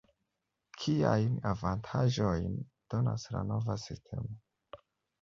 [0.83, 2.59] Kiajn avantaĝojn
[2.97, 4.85] donas la nova sistemo?